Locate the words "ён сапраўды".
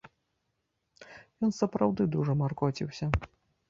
1.49-2.11